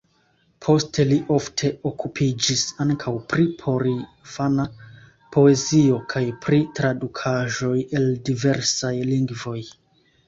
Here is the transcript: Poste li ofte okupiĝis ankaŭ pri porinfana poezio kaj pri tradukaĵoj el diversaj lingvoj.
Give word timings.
Poste 0.65 1.03
li 1.09 1.17
ofte 1.33 1.69
okupiĝis 1.89 2.63
ankaŭ 2.85 3.13
pri 3.33 3.45
porinfana 3.59 4.67
poezio 5.37 6.01
kaj 6.15 6.25
pri 6.47 6.63
tradukaĵoj 6.81 7.77
el 8.01 8.11
diversaj 8.31 8.95
lingvoj. 9.13 9.59